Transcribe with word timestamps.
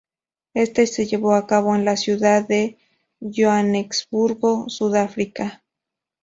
Este 0.55 0.87
se 0.87 1.05
llevó 1.05 1.35
a 1.35 1.45
cabo 1.45 1.75
en 1.75 1.85
la 1.85 1.95
ciudad 1.95 2.47
de 2.47 2.75
Johannesburgo, 3.19 4.67
Sudáfrica. 4.67 5.61